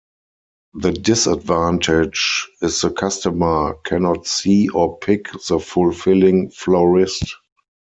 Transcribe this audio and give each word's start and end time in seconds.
The 0.73 0.93
disadvantage 0.93 2.49
is 2.63 2.81
the 2.81 2.89
customer 2.89 3.75
cannot 3.85 4.25
see 4.25 4.67
or 4.69 4.97
pick 4.97 5.27
the 5.47 5.59
fulfilling 5.59 6.49
florist. 6.49 7.35